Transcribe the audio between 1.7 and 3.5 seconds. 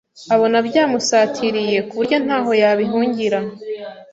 ku buryo ntaho yabihungira